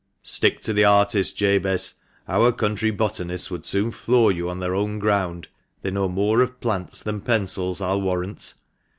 [0.39, 1.93] "Stick to the artist, Jabez;
[2.27, 5.47] our country botanists would soon floor you on their own ground—
[5.83, 8.55] they know more of plants than pencils, I'll warrant."